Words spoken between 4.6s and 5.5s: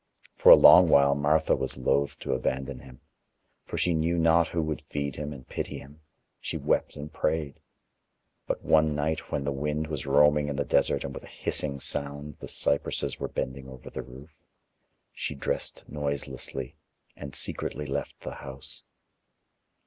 would feed him and